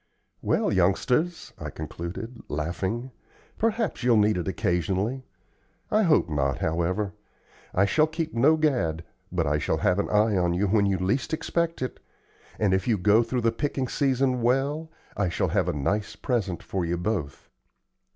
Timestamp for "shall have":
9.59-9.99, 15.29-15.67